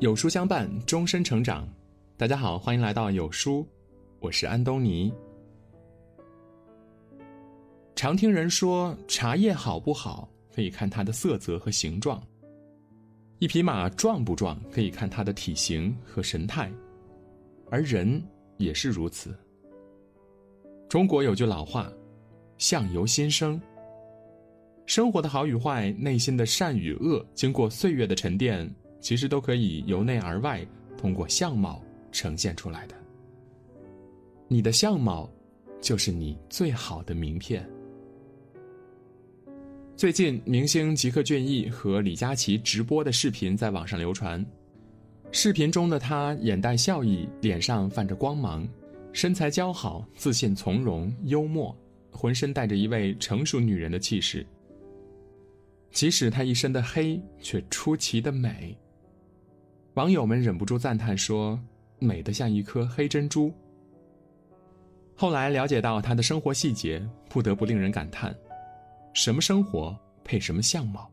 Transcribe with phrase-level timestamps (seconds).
[0.00, 1.68] 有书相伴，终身成长。
[2.16, 3.68] 大家好，欢迎来到有书，
[4.18, 5.12] 我是安东尼。
[7.94, 12.18] 常听人说，茶叶好不好可以看它的色泽和形状；
[13.40, 16.72] 一匹马壮不壮可以看它的体型和神态，
[17.70, 18.22] 而人
[18.56, 19.38] 也是如此。
[20.88, 21.92] 中国有句老话
[22.56, 23.60] ：“相由心生。”
[24.86, 28.66] 生活的好与坏，内心的善与恶，经过岁月的沉淀。
[29.00, 31.82] 其实都可以由内而外，通过相貌
[32.12, 32.94] 呈现出来的。
[34.48, 35.30] 你的相貌，
[35.80, 37.68] 就是你最好的名片。
[39.96, 44.44] 最近，明星吉克隽逸和李佳琦直播的视频在网上流传。
[45.30, 48.66] 视频中的他眼带笑意，脸上泛着光芒，
[49.12, 51.76] 身材姣好，自信从容，幽默，
[52.10, 54.44] 浑身带着一位成熟女人的气势。
[55.92, 58.76] 即使他一身的黑，却出奇的美。
[59.94, 61.58] 网友们忍不住赞叹说
[61.98, 63.52] ：“美得像一颗黑珍珠。”
[65.16, 68.34] 后来了解到他的生活细节，不得不令人感叹：
[69.12, 71.10] 什么生活配什么相貌？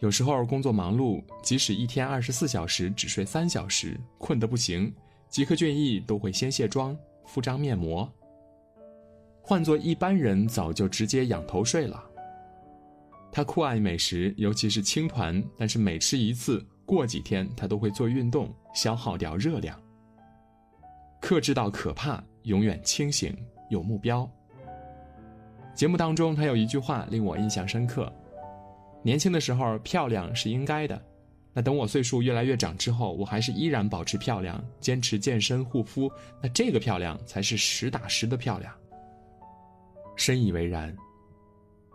[0.00, 4.92] 有时候工作忙碌，即使一天二十四小时只睡三小时，困得不行，
[5.28, 8.10] 吉克隽逸都会先卸妆，敷张面膜。
[9.42, 12.02] 换做一般人，早就直接仰头睡了。
[13.30, 16.64] 他酷爱美食，尤其是青团，但是每吃一次。
[16.84, 19.80] 过几天，他都会做运动，消耗掉热量。
[21.20, 23.36] 克制到可怕，永远清醒，
[23.70, 24.28] 有目标。
[25.74, 28.12] 节目当中，他有一句话令我印象深刻：
[29.02, 31.00] 年轻的时候漂亮是应该的，
[31.54, 36.10] 那等我岁数越来越长之后，我还是依然保持漂亮，坚持健身护肤，
[36.42, 38.74] 那这个漂亮才是实打实的漂亮。
[40.16, 40.94] 深以为然。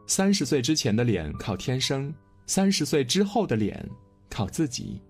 [0.07, 2.13] 三十岁之前的脸靠天生，
[2.45, 3.85] 三十岁之后的脸。
[4.37, 5.01] 靠自己。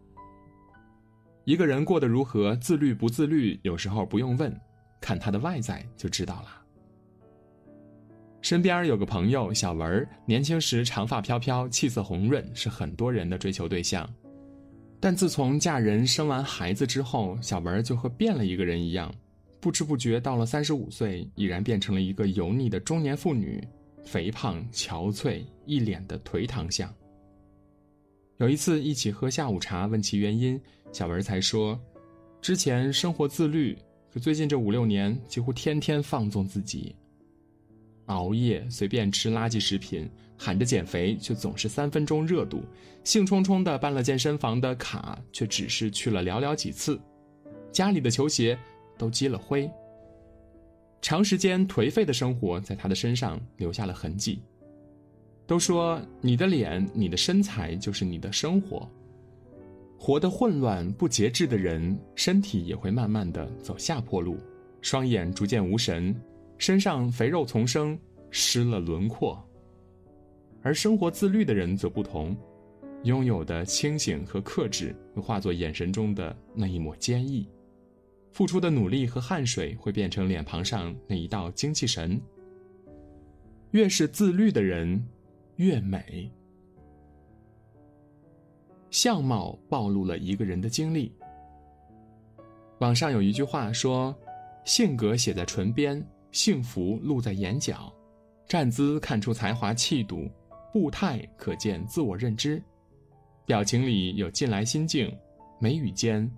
[1.43, 4.57] 一个人过得如何，自律不自律，有时候不用问，
[5.01, 6.47] 看他的外在就知道了。
[8.41, 14.09] 身边有个朋友小文，年轻时长发飘飘，气色红润，是很多人的追求对象。
[14.97, 19.13] 但自从嫁人生完孩子之后，小文就和变了一个人一样，
[19.59, 23.61] 不知不觉到了三十五岁，已然变成了一个油腻的中年妇女，
[24.05, 26.89] 肥胖憔悴，一脸的颓唐相。
[28.37, 30.61] 有一次一起喝下午茶，问其原因，
[30.91, 31.79] 小文才说
[32.39, 33.75] ：“之前生活自律，
[34.13, 36.95] 可最近这五六年几乎天天放纵自己，
[38.05, 42.63] 熬夜，随便吃垃圾食品，喊着减肥却总是三分钟热度，
[43.03, 46.99] 兴冲冲的办了健身房的卡，却只是去了寥寥几次，
[47.71, 48.55] 家里的球鞋
[48.99, 49.67] 都积了灰。
[51.01, 54.43] 长时间颓废的生活在他的身上留下了痕迹。”
[55.47, 58.87] 都说你的脸、你的身材就是你的生活。
[59.97, 64.37] 活得混乱不节制的人，身体也会慢慢的走下坡路，
[64.81, 66.13] 双眼逐渐无神，
[66.57, 67.97] 身上肥肉丛生，
[68.29, 69.41] 失了轮廓。
[70.61, 72.35] 而生活自律的人则不同，
[73.03, 77.47] 拥有的清醒和克制会化作眼神中的那一抹坚毅，
[78.33, 82.19] 付出的努力和汗水会变成脸庞上那一道精气神。
[83.71, 85.01] 越是自律的人。
[85.57, 86.31] 越美，
[88.91, 91.11] 相貌暴露了一个人的经历。
[92.77, 94.15] 网上有一句话说
[94.65, 97.91] ：“性格写在唇边，幸福露在眼角，
[98.45, 100.29] 站姿看出才华气度，
[100.71, 102.61] 步态可见自我认知，
[103.43, 105.11] 表情里有近来心境，
[105.59, 106.31] 眉宇间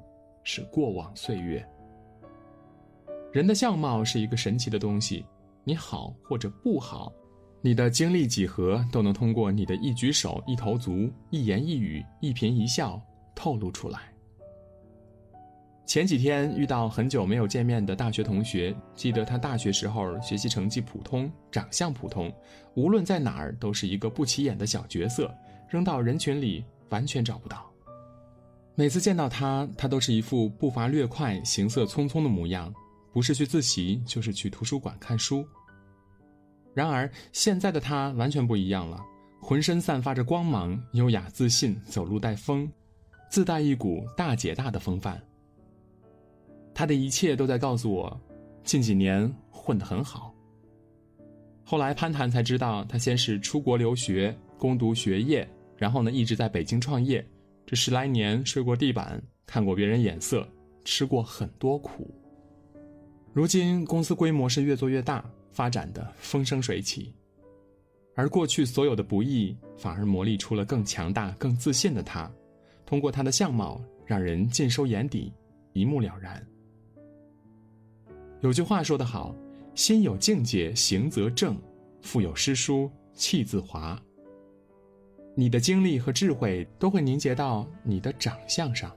[0.45, 1.61] 是过往岁月。”
[3.33, 5.25] 人的相貌是一个神奇的东西，
[5.65, 7.11] 你好或者不好。
[7.61, 13.01] 你的经历几何都能通过你的一举手、一投足、一言一语、一颦一笑
[13.35, 13.99] 透露出来。
[15.85, 22.31] 前几天遇到很久没有见面的大学同学，记得他大学时候学习成绩普通，长相普通，
[22.75, 25.33] 无论在哪儿都是一个不起眼的小角色，
[25.67, 27.69] 扔到人群里完全找不到。
[28.75, 32.73] 每次见到他，他都是一副步伐略快、行色匆匆的模样，
[33.11, 35.45] 不是去自习，就是去图书馆看书。
[36.79, 39.03] 然而，现在的他完全不一样了，
[39.41, 42.71] 浑身散发着光芒，优雅自信，走路带风，
[43.29, 45.21] 自带一股大姐大的风范。
[46.73, 48.17] 他的一切都在告诉我，
[48.63, 50.33] 近几年混得很好。
[51.65, 57.27] 后来攀谈才知道，他先是出国留学，攻读学业，然后呢一直在北京创业，
[57.65, 60.47] 这十来年睡过地板，看过别人眼色，
[60.85, 62.09] 吃过很多苦。
[63.33, 65.29] 如今公司规模是越做越大。
[65.51, 67.13] 发展的风生水起，
[68.15, 72.31] 而过去所有的不易，反而磨砺出了更强大、更自信的他。
[72.85, 75.31] 通过他的相貌，让人尽收眼底，
[75.73, 76.45] 一目了然。
[78.41, 79.35] 有句话说得好
[79.75, 81.53] ：“心有境界，行则正；
[82.01, 84.01] 腹有诗书，气自华。”
[85.35, 88.93] 你的精力和智慧都会凝结到你的长相上。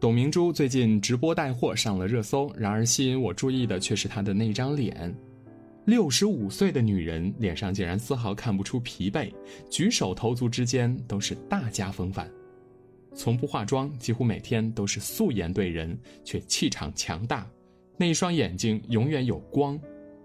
[0.00, 5.14] 董明珠最近直播带货上了热搜，然而吸引我注意的却是她的那张脸。
[5.84, 9.30] 六十五岁的女人脸上竟然丝毫看不出疲惫，
[9.68, 12.26] 举手投足之间都是大家风范。
[13.14, 17.46] 从不化妆，几乎每天都是素颜对人，却气场强大。
[17.98, 19.78] 那一双眼睛永远有光，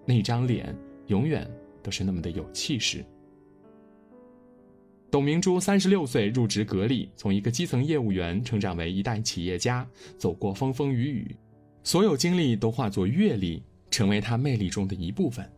[0.05, 0.73] 那张脸
[1.07, 1.45] 永远
[1.83, 3.03] 都是那么的有气势。
[5.11, 9.87] 董明珠三十六岁入职格力，从一个基层业务员成长为一代企业家，
[10.17, 11.35] 走过风风雨雨，
[11.83, 15.49] 所有经历都化作阅历，成为她魅力中的一部分。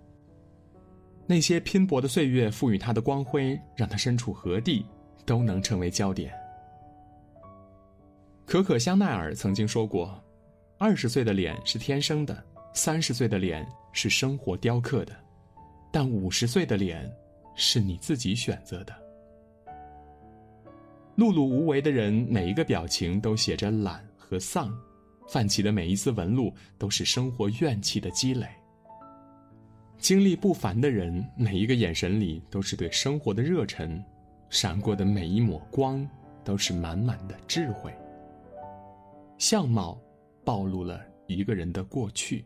[1.25, 4.85] 那些拼搏的岁月赋予她的光辉，让她身处何地
[5.25, 6.31] 都能成为焦点。
[8.45, 10.23] 可可香奈儿曾经说过
[10.77, 15.15] ：“二十岁的脸是天生的，三十岁的脸是生活雕刻的，
[15.91, 17.11] 但五十岁的脸
[17.55, 18.95] 是你自己选择的。”
[21.17, 24.71] 碌碌无为的人，每一个表情都写着懒和丧，
[25.27, 28.47] 泛起的每一丝纹路都是生活怨气的积累。
[29.97, 33.99] 经历不凡的人，每一个眼神里都是对生活的热忱，
[34.51, 36.07] 闪过的每一抹光
[36.43, 37.91] 都是满满的智慧。
[39.39, 39.99] 相貌
[40.45, 42.45] 暴露了一个人的过去，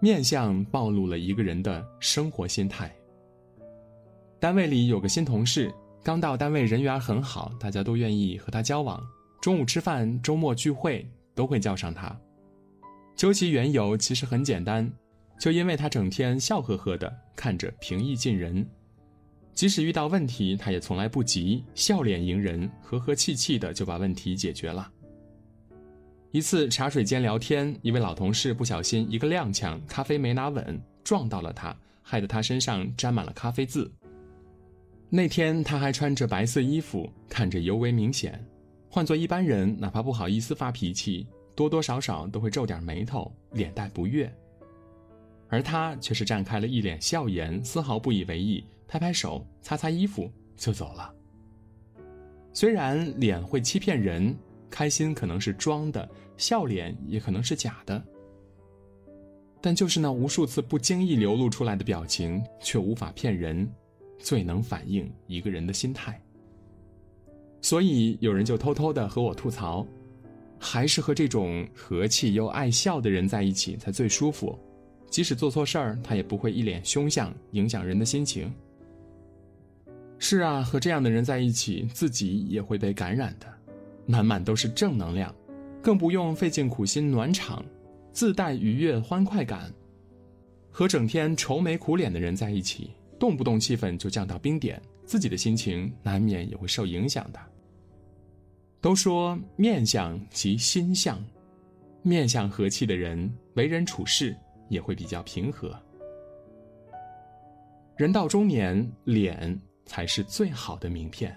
[0.00, 2.92] 面相暴露了一个人的生活心态。
[4.40, 5.72] 单位里有个新同事，
[6.02, 9.02] 刚到单位人缘很好，大家都愿意和他交往。
[9.40, 12.18] 中午吃饭、周末聚会都会叫上他。
[13.14, 14.90] 究其缘由，其实很简单，
[15.38, 18.66] 就因为他整天笑呵呵的，看着平易近人。
[19.54, 24.90] 即使遇到问题，他也从来不急，笑脸迎人，和和气气的就把问题解决了。
[26.30, 33.90] 一次茶水间聊天，一位老同事不小心一个踉跄，咖啡没拿稳，撞到了他，害得他身上沾满了咖啡渍。
[35.10, 38.44] 那天他还穿着白色衣服，看着尤为明显。
[38.90, 44.30] 换做一般人，哪怕不好意思发脾气，多多少少都会皱点眉头，脸带不悦。
[45.48, 48.62] 而他却是绽开了一脸笑颜，丝毫不以为意。
[48.86, 51.14] 拍拍手，擦擦衣服就走了。
[52.52, 54.34] 虽然脸会欺骗人，
[54.70, 56.06] 开心可能是装的，
[56.36, 58.02] 笑脸也可能是假的，
[59.60, 63.70] 但就是那无数次不经意流露出来的表情，却无法骗人，
[64.18, 66.20] 最能反映一个人的心态。
[67.60, 69.86] 所以有人就偷偷的和我吐槽，
[70.58, 74.58] 还是和这种和气又爱笑的人在一起才最舒服，
[75.10, 78.52] 即使做错事儿，他也不会一脸凶相，影响人的心情。
[80.18, 83.46] 是啊，和这样的人在一起，自己也会被感染的，
[84.06, 85.34] 满满都是正能量，
[85.80, 87.64] 更不用费尽苦心暖场，
[88.12, 89.72] 自带愉悦欢快感。
[90.70, 97.40] 和整天愁眉苦脸的人在一起，动不动气氛就降到冰点，自己的心情难免也会受影响的。
[98.80, 101.22] 都说面相即心相，
[102.02, 104.36] 面相和气的人，为人处事
[104.68, 105.74] 也会比较平和。
[107.96, 109.60] 人到中年，脸。
[109.90, 111.34] 才是最好的名片。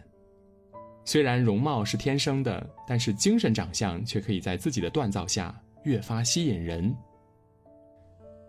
[1.05, 6.93] 虽然容貌是天生的，但是精神长相却可以在自己的锻造下越发吸引人。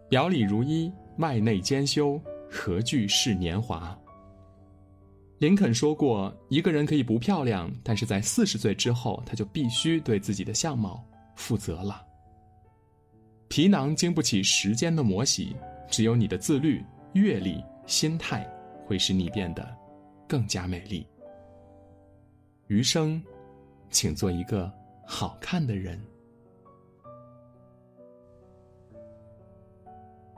[0.08, 2.20] 表里如一，外内兼修，
[2.54, 3.98] 何惧是年华？
[5.38, 11.02] 林肯说过：“一个人可以不漂亮，但是在四十岁之后，他就必须对自己的相貌
[11.34, 12.04] 负责了。
[13.48, 15.56] 皮囊经不起时间的磨洗，
[15.90, 18.46] 只有你的自律、阅历、心态，
[18.86, 19.66] 会使你变得。”
[20.28, 21.06] 更加美丽。
[22.68, 23.22] 余生，
[23.90, 24.72] 请做一个
[25.06, 25.98] 好看的人。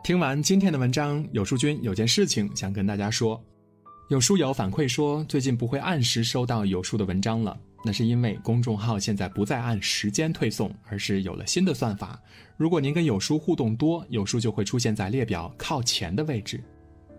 [0.04, 3.42] 听完今天的文章，有书君有件事情想跟大家说。
[4.10, 12.20] 有书友反馈说，最近不会按时收到有书的文章了，那是因为公众号现在不再按时间推送，而是有了新的算法。
[12.58, 16.62] 如果您跟有书互动多，有书就会出现在列表靠前的位置。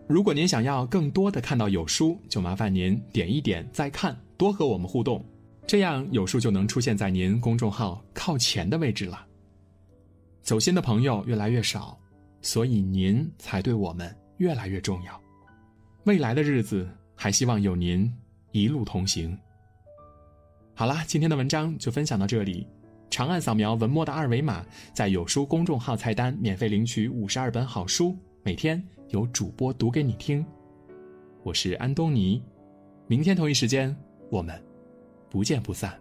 [0.08, 5.26] 如果您想要更多的看到有书，就麻烦您点一点再看，多和我们互动，
[5.66, 9.26] 这样有书就能出现在您公众号靠前的位置了。
[10.44, 11.98] 走心的朋友越来越少，
[12.46, 15.20] 所以您才对我们越来越重要。
[16.04, 18.14] 未来的日子，还希望有您
[18.52, 19.36] 一路同行。
[20.76, 22.68] 好啦，今天的文章就分享到这里。
[23.10, 28.82] 长按扫描文末的二维码，在有书公众号菜单免费领取五十二本好书，每天。
[29.10, 30.46] 有主播读给你听，
[31.42, 32.44] 我是安东尼，
[33.08, 33.96] 明天同一时间
[34.30, 34.64] 我们
[35.32, 36.00] 不见不散。